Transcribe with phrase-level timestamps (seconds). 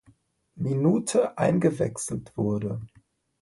[0.55, 2.81] Minute eingewechselt wurde.